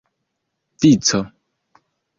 vico 0.81 1.19